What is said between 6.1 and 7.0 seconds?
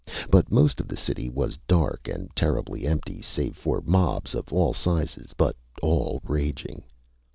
raging.